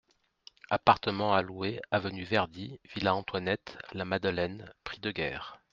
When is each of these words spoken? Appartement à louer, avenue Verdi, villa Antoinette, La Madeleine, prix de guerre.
Appartement 0.71 1.35
à 1.35 1.43
louer, 1.43 1.79
avenue 1.91 2.23
Verdi, 2.23 2.79
villa 2.95 3.13
Antoinette, 3.13 3.77
La 3.93 4.03
Madeleine, 4.03 4.73
prix 4.83 4.97
de 4.99 5.11
guerre. 5.11 5.61